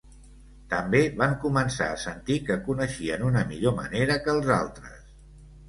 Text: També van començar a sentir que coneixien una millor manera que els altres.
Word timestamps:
També 0.69 1.01
van 1.19 1.35
començar 1.43 1.91
a 1.91 1.99
sentir 2.05 2.39
que 2.49 2.59
coneixien 2.71 3.29
una 3.29 3.45
millor 3.53 3.79
manera 3.83 4.19
que 4.27 4.37
els 4.37 4.53
altres. 4.59 5.01